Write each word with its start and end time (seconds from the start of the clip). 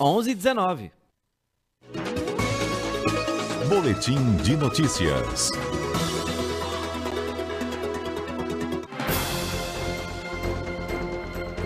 11:19. 0.00 0.90
Boletim 3.68 4.36
de 4.42 4.56
notícias. 4.56 5.50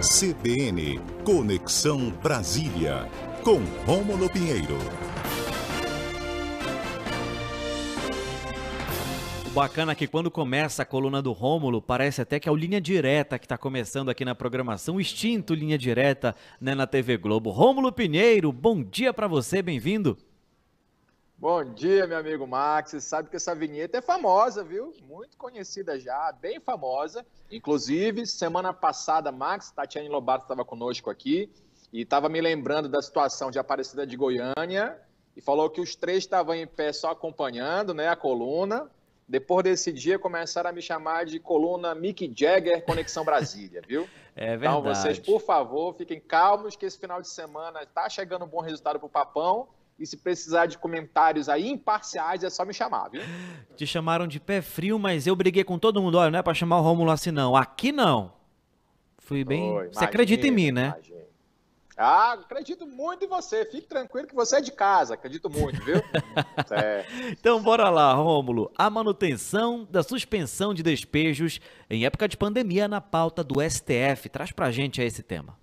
CBN 0.00 1.00
Conexão 1.24 2.10
Brasília 2.22 3.08
com 3.44 3.60
Rômulo 3.86 4.28
Pinheiro. 4.28 4.78
Bacana 9.54 9.94
que 9.94 10.08
quando 10.08 10.32
começa 10.32 10.82
a 10.82 10.84
coluna 10.84 11.22
do 11.22 11.30
Rômulo, 11.30 11.80
parece 11.80 12.20
até 12.20 12.40
que 12.40 12.48
é 12.48 12.52
o 12.52 12.56
Linha 12.56 12.80
Direta 12.80 13.38
que 13.38 13.44
está 13.44 13.56
começando 13.56 14.08
aqui 14.08 14.24
na 14.24 14.34
programação, 14.34 15.00
extinto 15.00 15.54
Linha 15.54 15.78
Direta 15.78 16.34
né, 16.60 16.74
na 16.74 16.88
TV 16.88 17.16
Globo. 17.16 17.50
Rômulo 17.50 17.92
Pinheiro, 17.92 18.50
bom 18.52 18.82
dia 18.82 19.14
para 19.14 19.28
você, 19.28 19.62
bem-vindo. 19.62 20.18
Bom 21.38 21.62
dia, 21.72 22.04
meu 22.04 22.18
amigo 22.18 22.44
Max. 22.48 22.90
Você 22.90 23.00
sabe 23.00 23.30
que 23.30 23.36
essa 23.36 23.54
vinheta 23.54 23.98
é 23.98 24.02
famosa, 24.02 24.64
viu? 24.64 24.92
Muito 25.06 25.36
conhecida 25.36 26.00
já, 26.00 26.32
bem 26.32 26.58
famosa. 26.58 27.24
Inclusive, 27.48 28.26
semana 28.26 28.72
passada, 28.72 29.30
Max, 29.30 29.70
Tatiane 29.70 30.08
Lobato 30.08 30.46
estava 30.46 30.64
conosco 30.64 31.10
aqui 31.10 31.48
e 31.92 32.00
estava 32.00 32.28
me 32.28 32.40
lembrando 32.40 32.88
da 32.88 33.00
situação 33.00 33.52
de 33.52 33.60
Aparecida 33.60 34.04
de 34.04 34.16
Goiânia 34.16 35.00
e 35.36 35.40
falou 35.40 35.70
que 35.70 35.80
os 35.80 35.94
três 35.94 36.24
estavam 36.24 36.56
em 36.56 36.66
pé 36.66 36.92
só 36.92 37.12
acompanhando 37.12 37.94
né, 37.94 38.08
a 38.08 38.16
coluna. 38.16 38.90
Depois 39.26 39.64
desse 39.64 39.92
dia, 39.92 40.18
começaram 40.18 40.70
a 40.70 40.72
me 40.72 40.82
chamar 40.82 41.24
de 41.24 41.38
coluna 41.38 41.94
Mick 41.94 42.32
Jagger 42.36 42.84
Conexão 42.84 43.24
Brasília, 43.24 43.82
viu? 43.86 44.08
É 44.36 44.56
verdade. 44.56 44.80
Então, 44.80 44.94
vocês, 44.94 45.18
por 45.20 45.40
favor, 45.40 45.94
fiquem 45.94 46.18
calmos 46.18 46.74
que 46.74 46.84
esse 46.84 46.98
final 46.98 47.22
de 47.22 47.28
semana 47.28 47.84
está 47.84 48.08
chegando 48.08 48.44
um 48.44 48.48
bom 48.48 48.60
resultado 48.60 48.98
para 48.98 49.06
o 49.06 49.08
Papão. 49.08 49.68
E 49.96 50.04
se 50.04 50.16
precisar 50.16 50.66
de 50.66 50.76
comentários 50.76 51.48
aí 51.48 51.68
imparciais, 51.70 52.42
é 52.42 52.50
só 52.50 52.64
me 52.64 52.74
chamar, 52.74 53.10
viu? 53.10 53.22
Te 53.76 53.86
chamaram 53.86 54.26
de 54.26 54.40
pé 54.40 54.60
frio, 54.60 54.98
mas 54.98 55.28
eu 55.28 55.36
briguei 55.36 55.62
com 55.62 55.78
todo 55.78 56.02
mundo. 56.02 56.18
Olha, 56.18 56.32
não 56.32 56.38
é 56.40 56.42
para 56.42 56.52
chamar 56.52 56.80
o 56.80 56.82
Rômulo 56.82 57.12
assim, 57.12 57.30
não. 57.30 57.54
Aqui 57.54 57.92
não. 57.92 58.32
Fui 59.18 59.44
bem. 59.44 59.72
Oi, 59.72 59.88
você 59.92 60.04
acredita 60.04 60.48
em 60.48 60.50
mim, 60.50 60.72
né? 60.72 60.94
Imagina. 60.96 61.13
Ah, 61.96 62.32
acredito 62.32 62.86
muito 62.86 63.24
em 63.24 63.28
você. 63.28 63.64
Fique 63.64 63.86
tranquilo 63.86 64.26
que 64.26 64.34
você 64.34 64.56
é 64.56 64.60
de 64.60 64.72
casa. 64.72 65.14
Acredito 65.14 65.48
muito, 65.48 65.82
viu? 65.84 65.96
é. 66.70 67.06
Então, 67.30 67.62
bora 67.62 67.88
lá, 67.88 68.12
Rômulo. 68.14 68.70
A 68.76 68.90
manutenção 68.90 69.86
da 69.88 70.02
suspensão 70.02 70.74
de 70.74 70.82
despejos 70.82 71.60
em 71.88 72.04
época 72.04 72.26
de 72.26 72.36
pandemia 72.36 72.88
na 72.88 73.00
pauta 73.00 73.44
do 73.44 73.60
STF. 73.60 74.28
Traz 74.28 74.50
pra 74.50 74.72
gente 74.72 75.00
esse 75.00 75.22
tema. 75.22 75.56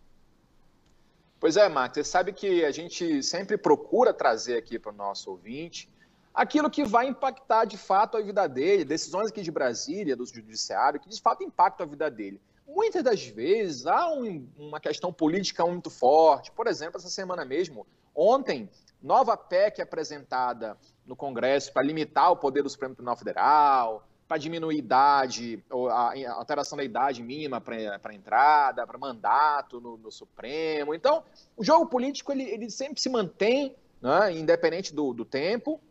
Pois 1.39 1.57
é, 1.57 1.67
Marcos, 1.67 1.97
você 1.97 2.03
sabe 2.03 2.31
que 2.31 2.63
a 2.63 2.71
gente 2.71 3.21
sempre 3.23 3.57
procura 3.57 4.13
trazer 4.13 4.57
aqui 4.57 4.77
para 4.77 4.91
o 4.91 4.95
nosso 4.95 5.31
ouvinte 5.31 5.89
aquilo 6.33 6.69
que 6.69 6.85
vai 6.85 7.07
impactar 7.07 7.65
de 7.65 7.77
fato 7.77 8.15
a 8.15 8.21
vida 8.21 8.47
dele, 8.47 8.85
decisões 8.85 9.29
aqui 9.29 9.41
de 9.41 9.51
Brasília, 9.51 10.15
do 10.15 10.25
judiciário, 10.25 10.99
que 10.99 11.09
de 11.09 11.19
fato 11.19 11.43
impactam 11.43 11.85
a 11.85 11.89
vida 11.89 12.09
dele 12.09 12.39
muitas 12.73 13.03
das 13.03 13.25
vezes 13.25 13.85
há 13.85 14.11
um, 14.11 14.47
uma 14.57 14.79
questão 14.79 15.11
política 15.11 15.65
muito 15.65 15.89
forte. 15.89 16.51
Por 16.51 16.67
exemplo, 16.67 16.97
essa 16.97 17.09
semana 17.09 17.45
mesmo, 17.45 17.85
ontem, 18.15 18.69
nova 19.01 19.35
PEC 19.35 19.81
apresentada 19.81 20.77
no 21.05 21.15
Congresso 21.15 21.73
para 21.73 21.81
limitar 21.81 22.31
o 22.31 22.37
poder 22.37 22.63
do 22.63 22.69
Supremo 22.69 22.95
Tribunal 22.95 23.17
Federal, 23.17 24.07
para 24.27 24.37
diminuir 24.37 24.75
a 24.75 24.79
idade, 24.79 25.63
a 25.89 26.31
alteração 26.33 26.77
da 26.77 26.83
idade 26.85 27.21
mínima 27.21 27.59
para 27.59 28.13
entrada, 28.13 28.87
para 28.87 28.97
mandato 28.97 29.81
no, 29.81 29.97
no, 29.97 30.09
Supremo. 30.09 30.93
Então, 30.93 31.23
o 31.57 31.63
jogo 31.63 31.85
político 31.87 32.31
ele, 32.31 32.43
ele 32.43 32.69
sempre 32.69 33.01
se 33.01 33.09
mantém, 33.09 33.75
né, 34.01 34.31
independente 34.31 34.95
do, 34.95 35.13
do 35.13 35.25
tempo, 35.25 35.81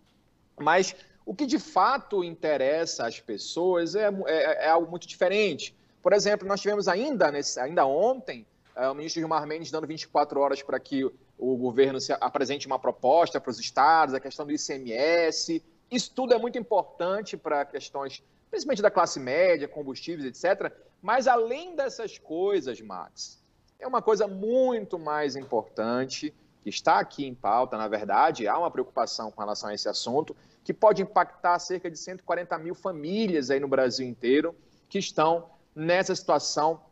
mas 0.59 0.97
o 1.27 1.35
que 1.35 1.45
de 1.45 1.59
fato 1.59 2.25
interessa 2.25 3.07
às 3.07 3.21
pessoas 3.21 3.95
é, 3.95 4.09
é, 4.27 4.65
é 4.67 4.69
algo 4.71 4.91
muito 4.91 5.07
diferente. 5.07 5.77
Por 6.03 6.13
exemplo, 6.13 6.47
nós 6.49 6.61
tivemos 6.61 6.89
ainda, 6.89 7.31
nesse, 7.31 7.61
ainda 7.61 7.87
ontem 7.87 8.47
é, 8.75 8.89
o 8.89 8.95
ministro 8.95 9.21
Gilmar 9.21 9.47
Mendes 9.47 9.71
dando 9.71 9.87
24 9.87 10.41
horas 10.41 10.63
para 10.63 10.79
que 10.81 11.05
o 11.39 11.57
governo 11.57 12.01
se 12.01 12.13
apresente 12.13 12.67
uma 12.67 12.79
proposta 12.79 13.41
para 13.41 13.51
os 13.51 13.59
estados, 13.59 14.15
a 14.15 14.21
questão 14.21 14.47
do 14.47 14.53
ICMS. 14.53 15.63
Isso 15.91 16.13
tudo 16.15 16.35
é 16.35 16.39
muito 16.39 16.59
importante 16.59 17.37
para 17.37 17.65
questões, 17.65 18.23
principalmente 18.51 18.83
da 18.83 18.91
classe 18.91 19.19
média, 19.19 19.69
combustíveis, 19.69 20.27
etc. 20.27 20.73
Mas 21.03 21.27
além 21.27 21.75
dessas 21.75 22.19
coisas, 22.19 22.81
Max, 22.81 23.43
é 23.79 23.87
uma 23.87 24.03
coisa 24.03 24.27
muito 24.27 24.99
mais 24.99 25.37
importante 25.37 26.35
que 26.63 26.69
está 26.69 26.99
aqui 26.99 27.27
em 27.27 27.35
pauta, 27.35 27.79
na 27.79 27.89
verdade, 27.89 28.47
há 28.47 28.59
uma 28.59 28.71
preocupação 28.71 29.31
com 29.31 29.41
relação 29.41 29.71
a 29.71 29.75
esse 29.75 29.89
assunto, 29.89 30.37
que 30.63 30.75
pode 30.75 31.03
impactar 31.03 31.59
cerca 31.59 31.91
de 31.91 31.99
140 31.99 32.59
mil 32.59 32.75
famílias 32.75 33.51
aí 33.51 33.59
no 33.59 33.67
Brasil 33.67 34.07
inteiro 34.07 34.55
que 34.89 34.99
estão 34.99 35.49
nessa 35.75 36.15
situação 36.15 36.83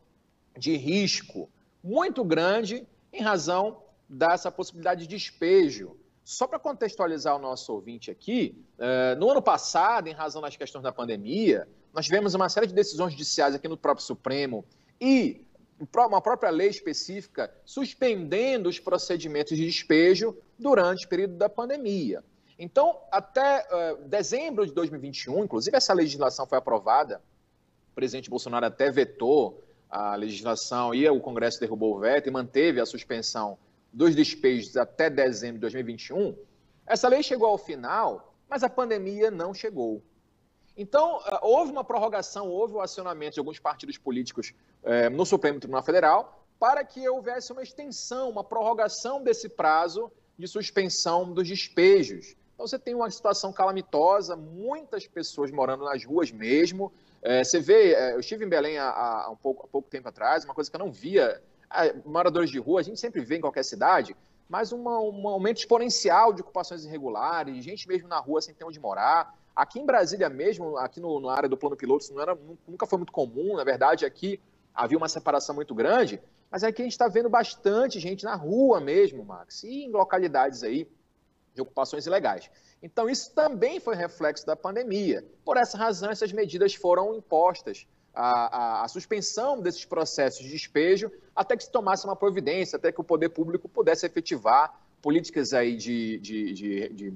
de 0.56 0.76
risco 0.76 1.48
muito 1.82 2.24
grande 2.24 2.86
em 3.12 3.22
razão 3.22 3.82
dessa 4.08 4.50
possibilidade 4.50 5.02
de 5.02 5.08
despejo. 5.08 5.96
Só 6.24 6.46
para 6.46 6.58
contextualizar 6.58 7.34
o 7.36 7.38
nosso 7.38 7.72
ouvinte 7.72 8.10
aqui, 8.10 8.62
eh, 8.78 9.14
no 9.14 9.30
ano 9.30 9.40
passado, 9.40 10.08
em 10.08 10.12
razão 10.12 10.42
das 10.42 10.56
questões 10.56 10.82
da 10.82 10.92
pandemia, 10.92 11.66
nós 11.94 12.04
tivemos 12.04 12.34
uma 12.34 12.48
série 12.48 12.66
de 12.66 12.74
decisões 12.74 13.12
judiciais 13.12 13.54
aqui 13.54 13.66
no 13.66 13.76
próprio 13.76 14.04
Supremo 14.04 14.64
e 15.00 15.44
uma 15.96 16.20
própria 16.20 16.50
lei 16.50 16.68
específica 16.68 17.52
suspendendo 17.64 18.68
os 18.68 18.78
procedimentos 18.78 19.56
de 19.56 19.64
despejo 19.64 20.36
durante 20.58 21.06
o 21.06 21.08
período 21.08 21.36
da 21.36 21.48
pandemia. 21.48 22.22
Então, 22.58 22.98
até 23.12 23.66
uh, 23.70 24.08
dezembro 24.08 24.66
de 24.66 24.72
2021, 24.72 25.44
inclusive 25.44 25.76
essa 25.76 25.94
legislação 25.94 26.46
foi 26.46 26.58
aprovada 26.58 27.22
presidente 27.98 28.30
Bolsonaro 28.30 28.64
até 28.64 28.92
vetou 28.92 29.60
a 29.90 30.14
legislação 30.14 30.94
e 30.94 31.08
o 31.08 31.18
Congresso 31.18 31.58
derrubou 31.58 31.96
o 31.96 31.98
veto 31.98 32.28
e 32.28 32.30
manteve 32.30 32.80
a 32.80 32.86
suspensão 32.86 33.58
dos 33.92 34.14
despejos 34.14 34.76
até 34.76 35.10
dezembro 35.10 35.56
de 35.56 35.62
2021, 35.62 36.36
essa 36.86 37.08
lei 37.08 37.24
chegou 37.24 37.48
ao 37.48 37.58
final, 37.58 38.32
mas 38.48 38.62
a 38.62 38.70
pandemia 38.70 39.32
não 39.32 39.52
chegou. 39.52 40.00
Então, 40.76 41.20
eh, 41.26 41.40
houve 41.42 41.72
uma 41.72 41.82
prorrogação, 41.82 42.48
houve 42.48 42.74
o 42.74 42.80
acionamento 42.80 43.34
de 43.34 43.40
alguns 43.40 43.58
partidos 43.58 43.98
políticos 43.98 44.54
eh, 44.84 45.10
no 45.10 45.26
Supremo 45.26 45.58
Tribunal 45.58 45.82
Federal 45.82 46.46
para 46.56 46.84
que 46.84 47.08
houvesse 47.08 47.50
uma 47.50 47.64
extensão, 47.64 48.30
uma 48.30 48.44
prorrogação 48.44 49.20
desse 49.24 49.48
prazo 49.48 50.08
de 50.38 50.46
suspensão 50.46 51.32
dos 51.32 51.48
despejos. 51.48 52.36
Então, 52.54 52.64
você 52.64 52.78
tem 52.78 52.94
uma 52.94 53.10
situação 53.10 53.52
calamitosa, 53.52 54.36
muitas 54.36 55.04
pessoas 55.04 55.50
morando 55.50 55.84
nas 55.84 56.04
ruas 56.04 56.30
mesmo, 56.30 56.92
é, 57.22 57.42
você 57.42 57.60
vê, 57.60 57.92
é, 57.92 58.14
eu 58.14 58.20
estive 58.20 58.44
em 58.44 58.48
Belém 58.48 58.78
há, 58.78 58.88
há, 58.90 59.30
um 59.30 59.36
pouco, 59.36 59.66
há 59.66 59.68
pouco 59.68 59.88
tempo 59.88 60.08
atrás, 60.08 60.44
uma 60.44 60.54
coisa 60.54 60.70
que 60.70 60.76
eu 60.76 60.80
não 60.80 60.92
via. 60.92 61.42
É, 61.74 61.94
moradores 62.04 62.50
de 62.50 62.58
rua, 62.58 62.80
a 62.80 62.82
gente 62.82 62.98
sempre 62.98 63.20
vê 63.20 63.36
em 63.36 63.40
qualquer 63.40 63.62
cidade, 63.62 64.16
mas 64.48 64.72
uma, 64.72 64.98
um 65.00 65.28
aumento 65.28 65.58
exponencial 65.58 66.32
de 66.32 66.40
ocupações 66.40 66.84
irregulares, 66.84 67.62
gente 67.62 67.86
mesmo 67.86 68.08
na 68.08 68.18
rua 68.18 68.40
sem 68.40 68.54
ter 68.54 68.64
onde 68.64 68.80
morar. 68.80 69.34
Aqui 69.54 69.78
em 69.78 69.84
Brasília 69.84 70.30
mesmo, 70.30 70.78
aqui 70.78 71.00
no, 71.00 71.20
na 71.20 71.32
área 71.32 71.48
do 71.48 71.56
plano 71.56 71.76
piloto, 71.76 72.04
isso 72.04 72.14
não 72.14 72.22
era, 72.22 72.38
nunca 72.66 72.86
foi 72.86 72.98
muito 72.98 73.12
comum, 73.12 73.56
na 73.56 73.64
verdade, 73.64 74.06
aqui 74.06 74.40
havia 74.74 74.96
uma 74.96 75.08
separação 75.08 75.54
muito 75.54 75.74
grande, 75.74 76.22
mas 76.50 76.64
aqui 76.64 76.80
a 76.80 76.84
gente 76.84 76.92
está 76.92 77.08
vendo 77.08 77.28
bastante 77.28 77.98
gente 77.98 78.24
na 78.24 78.34
rua 78.36 78.80
mesmo, 78.80 79.24
Max, 79.24 79.64
e 79.64 79.84
em 79.84 79.90
localidades 79.90 80.62
aí 80.62 80.88
de 81.58 81.62
ocupações 81.62 82.06
ilegais. 82.06 82.50
Então, 82.82 83.10
isso 83.10 83.34
também 83.34 83.80
foi 83.80 83.96
reflexo 83.96 84.46
da 84.46 84.54
pandemia. 84.54 85.24
Por 85.44 85.56
essa 85.56 85.76
razão, 85.76 86.10
essas 86.10 86.32
medidas 86.32 86.74
foram 86.74 87.14
impostas. 87.14 87.86
A, 88.14 88.80
a, 88.80 88.84
a, 88.84 88.88
suspensão 88.88 89.60
desses 89.60 89.84
processos 89.84 90.42
de 90.42 90.50
despejo 90.50 91.10
até 91.36 91.56
que 91.56 91.64
se 91.64 91.70
tomasse 91.70 92.04
uma 92.04 92.16
providência, 92.16 92.76
até 92.76 92.90
que 92.90 93.00
o 93.00 93.04
poder 93.04 93.28
público 93.28 93.68
pudesse 93.68 94.06
efetivar 94.06 94.80
políticas 95.00 95.52
aí 95.52 95.76
de, 95.76 96.18
de, 96.18 96.52
de, 96.52 96.88
de 96.88 97.14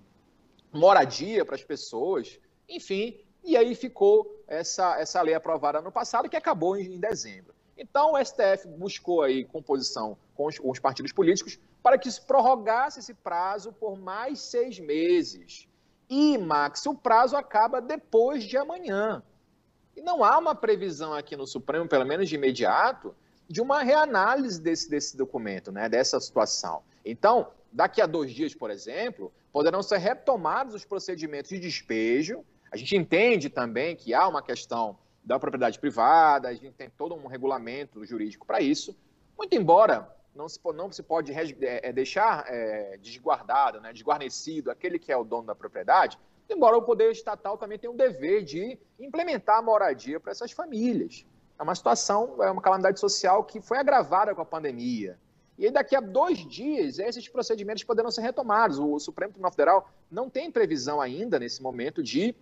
moradia 0.73 1.45
para 1.45 1.57
as 1.57 1.65
pessoas, 1.65 2.39
enfim, 2.69 3.19
e 3.43 3.57
aí 3.57 3.75
ficou 3.75 4.45
essa, 4.47 5.01
essa 5.01 5.21
lei 5.23 5.35
aprovada 5.35 5.81
no 5.81 5.91
passado, 5.91 6.29
que 6.29 6.37
acabou 6.37 6.77
em, 6.77 6.95
em 6.95 7.01
dezembro. 7.01 7.53
Então, 7.77 8.13
o 8.13 8.25
STF 8.25 8.69
buscou 8.69 9.23
aí 9.23 9.45
composição 9.45 10.17
com 10.35 10.47
os, 10.47 10.59
com 10.59 10.71
os 10.71 10.79
partidos 10.79 11.11
políticos 11.11 11.59
para 11.83 11.99
que 11.99 12.11
se 12.11 12.21
prorrogasse 12.21 13.01
esse 13.01 13.13
prazo 13.13 13.73
por 13.73 13.99
mais 13.99 14.41
seis 14.41 14.79
meses. 14.79 15.67
E, 16.09 16.39
Max, 16.39 16.87
o 16.87 16.95
prazo 16.95 17.37
acaba 17.37 17.81
depois 17.81 18.45
de 18.45 18.57
amanhã. 18.57 19.23
E 19.97 20.01
não 20.01 20.23
há 20.23 20.39
uma 20.39 20.55
previsão 20.55 21.13
aqui 21.13 21.37
no 21.37 21.47
Supremo, 21.47 21.89
pelo 21.89 22.07
menos 22.07 22.29
de 22.29 22.35
imediato, 22.35 23.15
de 23.49 23.61
uma 23.61 23.83
reanálise 23.83 24.61
desse, 24.61 24.89
desse 24.89 25.17
documento, 25.17 25.73
né, 25.73 25.89
dessa 25.89 26.19
situação. 26.21 26.83
Então, 27.05 27.49
daqui 27.73 28.01
a 28.01 28.07
dois 28.07 28.31
dias, 28.33 28.55
por 28.55 28.71
exemplo, 28.71 29.33
poderão 29.53 29.83
ser 29.83 29.99
retomados 29.99 30.75
os 30.75 30.85
procedimentos 30.85 31.51
de 31.51 31.59
despejo. 31.59 32.45
A 32.71 32.77
gente 32.77 32.97
entende 32.97 33.51
também 33.51 33.95
que 33.97 34.15
há 34.15 34.27
uma 34.27 34.43
questão 34.43 34.97
da 35.25 35.39
propriedade 35.39 35.79
privada, 35.79 36.49
a 36.49 36.55
gente 36.55 36.73
tem 36.73 36.91
todo 36.91 37.15
um 37.15 37.27
regulamento 37.27 38.05
jurídico 38.05 38.47
para 38.47 38.61
isso. 38.61 38.97
Muito 39.37 39.55
embora 39.55 40.11
não 40.35 40.49
se, 40.49 40.59
não 40.75 40.91
se 40.91 41.03
pode 41.03 41.33
é, 41.33 41.89
é, 41.89 41.93
deixar 41.93 42.45
é, 42.49 42.97
desguardado, 42.99 43.81
né, 43.81 43.93
desguarnecido 43.93 44.71
aquele 44.71 44.99
que 44.99 45.13
é 45.13 45.17
o 45.17 45.25
dono 45.25 45.47
da 45.47 45.55
propriedade, 45.55 46.19
embora 46.49 46.77
o 46.77 46.83
poder 46.83 47.11
estatal 47.11 47.57
também 47.57 47.79
tenha 47.79 47.91
o 47.91 47.97
dever 47.97 48.43
de 48.43 48.79
implementar 48.99 49.59
a 49.59 49.63
moradia 49.63 50.19
para 50.19 50.33
essas 50.33 50.53
famílias. 50.53 51.27
É 51.59 51.63
uma 51.63 51.75
situação, 51.75 52.43
é 52.43 52.51
uma 52.51 52.63
calamidade 52.63 52.99
social 52.99 53.45
que 53.45 53.61
foi 53.61 53.79
agravada 53.79 54.35
com 54.35 54.43
a 54.43 54.45
pandemia. 54.45 55.19
E 55.59 55.71
daqui 55.71 55.95
a 55.95 56.01
dois 56.01 56.39
dias, 56.39 56.99
esses 56.99 57.29
procedimentos 57.29 57.85
poderão 57.85 58.11
ser 58.11 58.23
retomados. 58.23 58.79
O 58.79 58.99
Supremo 58.99 59.33
Tribunal 59.33 59.53
Federal 59.53 59.91
não 60.11 60.29
tem 60.29 60.51
previsão 60.51 61.01
ainda, 61.01 61.39
nesse 61.39 61.63
momento, 61.63 62.03
de 62.03 62.35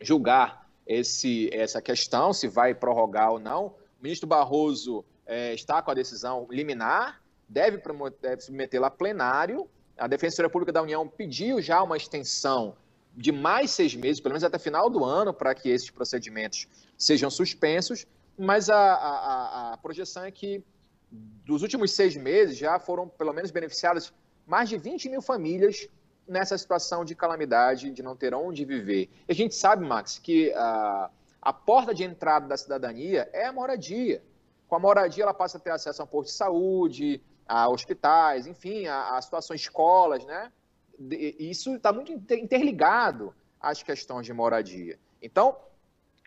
julgar 0.00 0.66
esse, 0.86 1.50
essa 1.52 1.82
questão, 1.82 2.32
se 2.32 2.48
vai 2.48 2.74
prorrogar 2.74 3.32
ou 3.32 3.38
não. 3.38 3.66
O 3.66 4.02
ministro 4.02 4.26
Barroso 4.26 5.04
é, 5.26 5.52
está 5.54 5.82
com 5.82 5.90
a 5.90 5.94
decisão 5.94 6.46
liminar, 6.50 7.20
deve, 7.48 7.82
deve 8.20 8.40
submetê-la 8.40 8.86
a 8.86 8.90
plenário. 8.90 9.68
A 9.98 10.06
Defensoria 10.06 10.48
Pública 10.48 10.72
da 10.72 10.82
União 10.82 11.06
pediu 11.08 11.60
já 11.60 11.82
uma 11.82 11.96
extensão 11.96 12.76
de 13.16 13.32
mais 13.32 13.70
seis 13.70 13.94
meses, 13.94 14.20
pelo 14.20 14.32
menos 14.32 14.44
até 14.44 14.58
final 14.58 14.90
do 14.90 15.04
ano, 15.04 15.32
para 15.32 15.54
que 15.54 15.70
esses 15.70 15.90
procedimentos 15.90 16.68
sejam 16.98 17.30
suspensos, 17.30 18.06
mas 18.38 18.68
a, 18.68 18.76
a, 18.76 19.72
a 19.72 19.76
projeção 19.78 20.24
é 20.24 20.30
que 20.30 20.62
dos 21.10 21.62
últimos 21.62 21.92
seis 21.92 22.14
meses 22.14 22.58
já 22.58 22.78
foram 22.78 23.08
pelo 23.08 23.32
menos 23.32 23.50
beneficiadas 23.50 24.12
mais 24.46 24.68
de 24.68 24.76
20 24.76 25.08
mil 25.08 25.22
famílias 25.22 25.88
nessa 26.28 26.58
situação 26.58 27.04
de 27.04 27.14
calamidade, 27.14 27.90
de 27.90 28.02
não 28.02 28.16
ter 28.16 28.34
onde 28.34 28.64
viver. 28.64 29.08
E 29.26 29.32
a 29.32 29.34
gente 29.34 29.54
sabe, 29.54 29.84
Max, 29.86 30.18
que 30.18 30.52
a, 30.52 31.10
a 31.40 31.52
porta 31.52 31.94
de 31.94 32.04
entrada 32.04 32.46
da 32.46 32.56
cidadania 32.56 33.30
é 33.32 33.46
a 33.46 33.52
moradia. 33.52 34.22
Com 34.68 34.76
a 34.76 34.78
moradia, 34.78 35.22
ela 35.22 35.34
passa 35.34 35.58
a 35.58 35.60
ter 35.60 35.70
acesso 35.70 36.02
a 36.02 36.04
um 36.04 36.08
posto 36.08 36.30
de 36.30 36.36
saúde, 36.36 37.22
a 37.46 37.68
hospitais, 37.68 38.46
enfim, 38.46 38.86
a, 38.86 39.16
a 39.16 39.22
situações 39.22 39.60
escolas, 39.60 40.24
né? 40.24 40.52
Isso 40.98 41.74
está 41.74 41.92
muito 41.92 42.12
interligado 42.12 43.34
às 43.60 43.82
questões 43.82 44.26
de 44.26 44.32
moradia. 44.32 44.98
Então, 45.22 45.56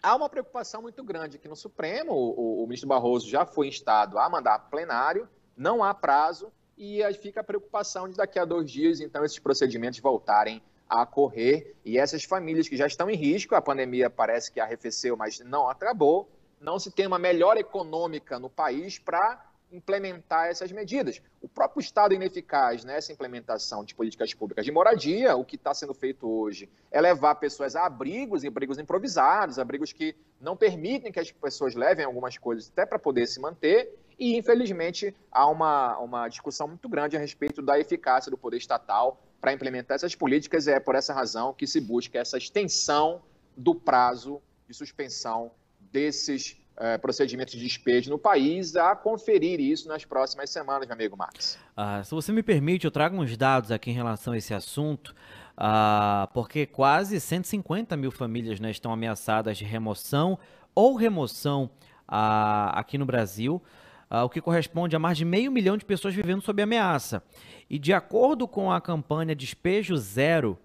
há 0.01 0.15
uma 0.15 0.30
preocupação 0.30 0.81
muito 0.81 1.03
grande 1.03 1.38
aqui 1.38 1.47
no 1.47 1.56
Supremo. 1.56 2.13
O, 2.13 2.39
o, 2.39 2.63
o 2.63 2.68
ministro 2.68 2.88
Barroso 2.88 3.27
já 3.27 3.45
foi 3.45 3.68
instado 3.68 4.18
a 4.18 4.30
mandar 4.30 4.59
plenário, 4.69 5.27
não 5.57 5.83
há 5.83 5.94
prazo, 5.94 6.51
e 6.77 7.03
aí 7.03 7.13
fica 7.13 7.42
a 7.42 7.44
preocupação 7.44 8.07
de 8.07 8.15
daqui 8.15 8.39
a 8.39 8.45
dois 8.45 8.71
dias, 8.71 9.01
então, 9.01 9.25
esses 9.25 9.39
procedimentos 9.39 10.00
voltarem 10.00 10.62
a 10.88 11.06
correr. 11.06 11.75
E 11.83 11.97
essas 11.97 12.24
famílias 12.24 12.69
que 12.69 12.77
já 12.77 12.88
estão 12.88 13.09
em 13.09 13.15
risco, 13.15 13.53
a 13.53 13.62
pandemia 13.62 14.09
parece 14.09 14.51
que 14.51 14.59
arrefeceu, 14.59 15.18
mas 15.18 15.39
não 15.39 15.69
acabou, 15.69 16.30
não 16.59 16.79
se 16.79 16.91
tem 16.91 17.07
uma 17.07 17.19
melhora 17.19 17.59
econômica 17.59 18.39
no 18.39 18.50
país 18.50 19.00
para 19.00 19.45
implementar 19.71 20.47
essas 20.47 20.71
medidas. 20.71 21.21
O 21.41 21.47
próprio 21.47 21.79
Estado 21.79 22.13
ineficaz 22.13 22.83
nessa 22.83 23.13
implementação 23.13 23.83
de 23.83 23.94
políticas 23.94 24.33
públicas 24.33 24.65
de 24.65 24.71
moradia, 24.71 25.35
o 25.35 25.45
que 25.45 25.56
está 25.56 25.73
sendo 25.73 25.94
feito 25.94 26.27
hoje 26.27 26.69
é 26.91 27.00
levar 27.00 27.35
pessoas 27.35 27.75
a 27.75 27.85
abrigos, 27.85 28.44
abrigos 28.44 28.79
improvisados, 28.79 29.59
abrigos 29.59 29.94
que 29.94 30.15
não 30.41 30.57
permitem 30.57 31.11
que 31.11 31.19
as 31.19 31.31
pessoas 31.31 31.75
levem 31.75 32.06
algumas 32.06 32.38
coisas 32.38 32.69
até 32.71 32.85
para 32.85 32.97
poder 32.97 33.27
se 33.27 33.39
manter, 33.39 33.95
e 34.17 34.35
infelizmente 34.35 35.15
há 35.31 35.47
uma, 35.47 35.97
uma 36.00 36.27
discussão 36.27 36.67
muito 36.67 36.89
grande 36.89 37.15
a 37.15 37.19
respeito 37.19 37.61
da 37.61 37.79
eficácia 37.79 38.29
do 38.29 38.38
poder 38.38 38.57
estatal 38.57 39.21
para 39.39 39.53
implementar 39.53 39.95
essas 39.95 40.15
políticas, 40.15 40.67
é 40.67 40.79
por 40.79 40.95
essa 40.95 41.13
razão 41.13 41.53
que 41.53 41.65
se 41.65 41.79
busca 41.79 42.19
essa 42.19 42.38
extensão 42.38 43.21
do 43.56 43.73
prazo 43.73 44.41
de 44.67 44.73
suspensão 44.73 45.51
desses 45.91 46.57
é, 46.80 46.97
procedimentos 46.97 47.53
de 47.53 47.59
despejo 47.59 48.09
no 48.09 48.18
país, 48.18 48.75
a 48.75 48.95
conferir 48.95 49.59
isso 49.59 49.88
nas 49.88 50.06
próximas 50.06 50.50
semanas, 50.50 50.88
meu 50.88 50.95
amigo 50.95 51.18
Max. 51.18 51.59
Ah, 51.75 52.01
se 52.03 52.12
você 52.12 52.31
me 52.31 52.41
permite, 52.41 52.86
eu 52.86 52.91
trago 52.91 53.18
uns 53.18 53.36
dados 53.36 53.71
aqui 53.71 53.91
em 53.91 53.94
relação 53.94 54.33
a 54.33 54.38
esse 54.38 54.53
assunto, 54.53 55.13
ah, 55.57 56.30
porque 56.33 56.65
quase 56.65 57.19
150 57.19 57.97
mil 57.97 58.12
famílias 58.12 58.59
né, 58.59 58.71
estão 58.71 58.94
ameaçadas 58.94 59.57
de 59.57 59.65
remoção 59.65 60.39
ou 60.74 60.95
remoção 60.95 61.69
ah, 62.07 62.71
aqui 62.80 62.97
no 62.97 63.06
Brasil. 63.06 63.62
Uh, 64.09 64.24
o 64.24 64.30
que 64.30 64.42
corresponde 64.42 64.95
a 64.95 65.00
mais 65.00 65.19
de 65.19 65.24
meio 65.24 65.51
milhão 65.51 65.77
de 65.77 65.85
pessoas 65.85 66.15
vivendo 66.15 66.42
sob 66.42 66.59
ameaça. 66.63 67.21
E 67.69 67.77
de 67.77 67.94
acordo 67.94 68.47
com 68.47 68.71
a 68.71 68.81
campanha 68.81 69.35
Despejo 69.35 69.95
Zero, 69.97 70.57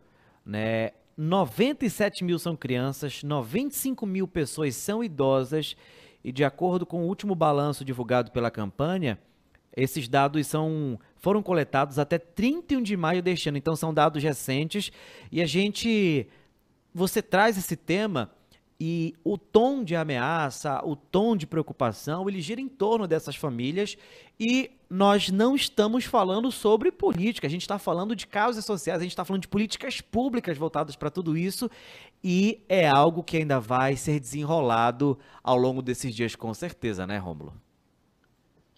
né, 0.46 0.92
97 1.16 2.24
mil 2.24 2.38
são 2.38 2.56
crianças, 2.56 3.22
95 3.22 4.04
mil 4.04 4.26
pessoas 4.26 4.74
são 4.74 5.02
idosas, 5.02 5.76
e 6.22 6.32
de 6.32 6.44
acordo 6.44 6.84
com 6.84 7.04
o 7.04 7.06
último 7.06 7.34
balanço 7.34 7.84
divulgado 7.84 8.30
pela 8.30 8.50
campanha, 8.50 9.18
esses 9.76 10.08
dados 10.08 10.46
são, 10.46 10.98
foram 11.16 11.42
coletados 11.42 11.98
até 11.98 12.18
31 12.18 12.82
de 12.82 12.96
maio 12.96 13.22
deste 13.22 13.48
ano, 13.48 13.58
então 13.58 13.76
são 13.76 13.92
dados 13.92 14.22
recentes, 14.22 14.90
e 15.30 15.42
a 15.42 15.46
gente. 15.46 16.26
Você 16.96 17.20
traz 17.20 17.58
esse 17.58 17.74
tema 17.74 18.30
e 18.86 19.14
o 19.24 19.38
tom 19.38 19.82
de 19.82 19.96
ameaça, 19.96 20.78
o 20.84 20.94
tom 20.94 21.34
de 21.34 21.46
preocupação, 21.46 22.28
ele 22.28 22.42
gira 22.42 22.60
em 22.60 22.68
torno 22.68 23.08
dessas 23.08 23.34
famílias. 23.34 23.96
E 24.38 24.70
nós 24.90 25.30
não 25.30 25.56
estamos 25.56 26.04
falando 26.04 26.52
sobre 26.52 26.92
política, 26.92 27.46
a 27.46 27.50
gente 27.50 27.62
está 27.62 27.78
falando 27.78 28.14
de 28.14 28.26
causas 28.26 28.62
sociais, 28.62 29.00
a 29.00 29.02
gente 29.02 29.12
está 29.12 29.24
falando 29.24 29.40
de 29.40 29.48
políticas 29.48 30.02
públicas 30.02 30.58
voltadas 30.58 30.96
para 30.96 31.08
tudo 31.08 31.34
isso. 31.34 31.70
E 32.22 32.62
é 32.68 32.86
algo 32.86 33.24
que 33.24 33.38
ainda 33.38 33.58
vai 33.58 33.96
ser 33.96 34.20
desenrolado 34.20 35.18
ao 35.42 35.56
longo 35.56 35.80
desses 35.80 36.14
dias, 36.14 36.36
com 36.36 36.52
certeza, 36.52 37.06
né, 37.06 37.16
Rômulo? 37.16 37.54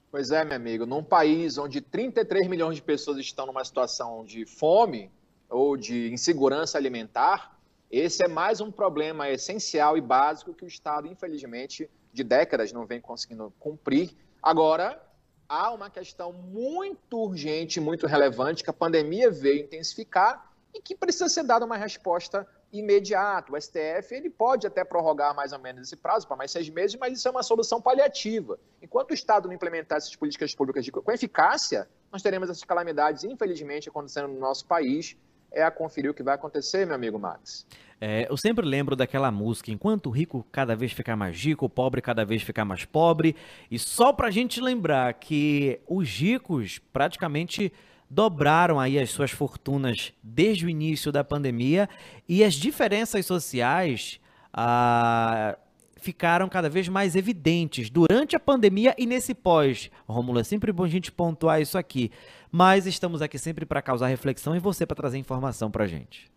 Pois 0.09 0.31
é, 0.31 0.44
meu 0.44 0.55
amigo, 0.55 0.87
num 0.87 1.02
país 1.02 1.59
onde 1.59 1.81
33 1.81 2.47
milhões 2.47 2.76
de 2.76 2.82
pessoas 2.82 3.19
estão 3.19 3.44
numa 3.44 3.64
situação 3.64 4.25
de 4.25 4.47
fome 4.47 5.11
ou 5.50 5.76
de 5.76 6.12
insegurança 6.12 6.79
alimentar, 6.79 7.56
esse 7.91 8.25
é 8.25 8.29
mais 8.29 8.61
um 8.61 8.71
problema 8.71 9.31
essencial 9.31 9.97
e 9.97 10.00
básico 10.00 10.53
que 10.53 10.65
o 10.65 10.69
Estado, 10.69 11.06
infelizmente, 11.06 11.88
de 12.12 12.25
décadas 12.25 12.73
não 12.73 12.85
vem 12.85 13.00
conseguindo 13.00 13.53
cumprir. 13.59 14.11
Agora, 14.43 15.00
há 15.49 15.71
uma 15.71 15.88
questão 15.88 16.33
muito 16.33 17.19
urgente, 17.19 17.81
muito 17.81 18.06
relevante, 18.06 18.65
que 18.65 18.71
a 18.71 18.73
pandemia 18.73 19.31
veio 19.31 19.65
intensificar 19.65 20.53
e 20.75 20.81
que 20.81 20.94
precisa 20.94 21.29
ser 21.29 21.44
dada 21.44 21.65
uma 21.65 21.77
resposta 21.77 22.47
imediata. 22.73 23.53
O 23.53 23.61
STF 23.61 24.15
ele 24.15 24.29
pode 24.29 24.67
até 24.67 24.85
prorrogar 24.85 25.35
mais 25.35 25.53
ou 25.53 25.59
menos 25.59 25.87
esse 25.87 25.97
prazo 25.97 26.27
para 26.27 26.37
mais 26.37 26.50
seis 26.50 26.69
meses, 26.69 26.97
mas 26.97 27.17
isso 27.17 27.29
é 27.29 27.31
uma 27.31 27.43
solução 27.43 27.81
paliativa. 27.81 28.59
Enquanto 28.83 29.12
o 29.12 29.15
Estado 29.15 29.47
não 29.47 29.55
implementar 29.55 29.99
essas 29.99 30.15
políticas 30.17 30.55
públicas 30.55 30.88
com 30.88 31.12
eficácia, 31.12 31.88
nós 32.11 32.23
teremos 32.23 32.50
essas 32.50 32.65
calamidades, 32.65 33.25
infelizmente, 33.25 33.88
acontecendo 33.88 34.29
no 34.29 34.41
nosso 34.41 34.67
país 34.67 35.17
é 35.52 35.62
a 35.62 35.70
conferir 35.70 36.11
o 36.11 36.14
que 36.14 36.23
vai 36.23 36.35
acontecer, 36.35 36.87
meu 36.87 36.94
amigo 36.94 37.18
Max. 37.18 37.66
É, 38.00 38.26
eu 38.28 38.37
sempre 38.37 38.66
lembro 38.66 38.94
daquela 38.94 39.30
música, 39.30 39.71
enquanto 39.71 40.09
o 40.09 40.11
rico 40.11 40.47
cada 40.52 40.76
vez 40.76 40.92
ficar 40.92 41.16
mais 41.16 41.37
rico, 41.42 41.64
o 41.64 41.71
pobre 41.71 42.02
cada 42.02 42.25
vez 42.25 42.42
ficar 42.42 42.64
mais 42.64 42.85
pobre. 42.85 43.35
E 43.71 43.78
só 43.78 44.12
pra 44.12 44.30
gente 44.30 44.61
lembrar 44.61 45.14
que 45.14 45.80
os 45.87 46.09
ricos 46.09 46.78
praticamente 46.92 47.73
dobraram 48.09 48.78
aí 48.78 48.99
as 48.99 49.11
suas 49.11 49.30
fortunas 49.30 50.12
desde 50.23 50.66
o 50.66 50.68
início 50.68 51.11
da 51.11 51.25
pandemia 51.25 51.88
e 52.28 52.44
as 52.44 52.54
diferenças 52.54 53.26
sociais 53.26 54.21
ah, 54.52 55.59
ficaram 56.06 56.48
cada 56.48 56.68
vez 56.68 56.88
mais 56.88 57.16
evidentes 57.16 57.90
durante 57.90 58.36
a 58.36 58.40
pandemia 58.40 58.94
e 58.96 59.04
nesse 59.06 59.34
pós. 59.34 59.90
Rômulo, 60.06 60.38
é 60.38 60.44
sempre 60.44 60.70
bom 60.70 60.84
a 60.84 60.88
gente 60.88 61.10
pontuar 61.10 61.60
isso 61.60 61.76
aqui, 61.76 62.12
mas 62.48 62.86
estamos 62.86 63.20
aqui 63.20 63.36
sempre 63.40 63.66
para 63.66 63.82
causar 63.82 64.06
reflexão 64.06 64.54
e 64.54 64.60
você 64.60 64.86
para 64.86 64.94
trazer 64.94 65.18
informação 65.18 65.68
para 65.68 65.82
a 65.82 65.86
gente. 65.88 66.30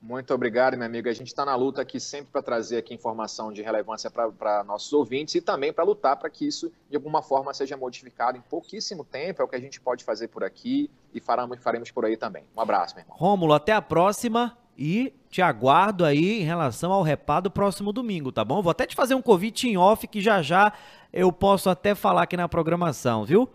Muito 0.00 0.32
obrigado, 0.32 0.76
meu 0.76 0.86
amigo. 0.86 1.08
A 1.08 1.12
gente 1.12 1.26
está 1.26 1.44
na 1.44 1.56
luta 1.56 1.82
aqui 1.82 1.98
sempre 1.98 2.30
para 2.30 2.40
trazer 2.40 2.76
aqui 2.76 2.94
informação 2.94 3.52
de 3.52 3.60
relevância 3.60 4.08
para 4.08 4.62
nossos 4.62 4.92
ouvintes 4.92 5.34
e 5.34 5.40
também 5.40 5.72
para 5.72 5.82
lutar 5.82 6.16
para 6.16 6.30
que 6.30 6.46
isso, 6.46 6.70
de 6.88 6.94
alguma 6.94 7.20
forma, 7.20 7.52
seja 7.52 7.76
modificado 7.76 8.38
em 8.38 8.40
pouquíssimo 8.40 9.04
tempo. 9.04 9.42
É 9.42 9.44
o 9.44 9.48
que 9.48 9.56
a 9.56 9.60
gente 9.60 9.80
pode 9.80 10.04
fazer 10.04 10.28
por 10.28 10.44
aqui 10.44 10.88
e 11.12 11.20
faremos, 11.20 11.58
faremos 11.60 11.90
por 11.90 12.04
aí 12.04 12.16
também. 12.16 12.44
Um 12.56 12.60
abraço, 12.60 12.94
meu 12.94 13.02
irmão. 13.02 13.16
Rômulo, 13.18 13.52
até 13.52 13.72
a 13.72 13.82
próxima. 13.82 14.56
E 14.78 15.12
te 15.28 15.42
aguardo 15.42 16.04
aí 16.04 16.40
em 16.40 16.44
relação 16.44 16.92
ao 16.92 17.02
repado 17.02 17.50
próximo 17.50 17.92
domingo, 17.92 18.30
tá 18.30 18.44
bom? 18.44 18.62
Vou 18.62 18.70
até 18.70 18.86
te 18.86 18.94
fazer 18.94 19.14
um 19.14 19.22
convite 19.22 19.68
em 19.68 19.76
off 19.76 20.06
que 20.06 20.20
já 20.20 20.40
já 20.40 20.72
eu 21.12 21.32
posso 21.32 21.68
até 21.68 21.94
falar 21.94 22.22
aqui 22.22 22.36
na 22.36 22.48
programação, 22.48 23.24
viu? 23.24 23.50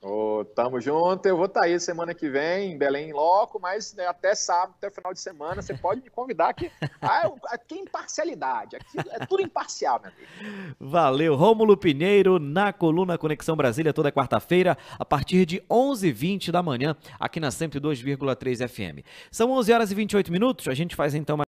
Oh, 0.00 0.44
tamo 0.54 0.80
junto. 0.80 1.26
Eu 1.26 1.36
vou 1.36 1.46
estar 1.46 1.60
tá 1.60 1.66
aí 1.66 1.78
semana 1.80 2.14
que 2.14 2.28
vem 2.28 2.72
em 2.72 2.78
Belém 2.78 3.12
loco, 3.12 3.58
mas 3.60 3.94
né, 3.94 4.06
até 4.06 4.34
sábado, 4.34 4.74
até 4.78 4.90
final 4.90 5.12
de 5.12 5.20
semana, 5.20 5.60
você 5.60 5.74
pode 5.74 6.00
me 6.00 6.08
convidar 6.08 6.52
que 6.54 6.70
ah, 7.02 7.30
aqui 7.46 7.74
é 7.74 7.78
imparcialidade, 7.78 8.76
aqui 8.76 8.98
é 9.10 9.26
tudo 9.26 9.42
imparcial, 9.42 10.00
meu 10.00 10.12
amigo. 10.12 10.76
Valeu, 10.78 11.34
Rômulo 11.34 11.76
Pinheiro 11.76 12.38
na 12.38 12.72
coluna 12.72 13.18
Conexão 13.18 13.56
Brasília 13.56 13.92
toda 13.92 14.12
quarta-feira 14.12 14.78
a 14.98 15.04
partir 15.04 15.44
de 15.44 15.60
11h20 15.68 16.52
da 16.52 16.62
manhã 16.62 16.96
aqui 17.18 17.40
na 17.40 17.48
102,3 17.48 18.68
FM. 18.68 19.04
São 19.32 19.50
11 19.50 19.72
horas 19.72 19.90
e 19.90 19.94
28 19.94 20.30
minutos. 20.30 20.68
A 20.68 20.74
gente 20.74 20.94
faz 20.94 21.14
então 21.14 21.34
uma 21.34 21.46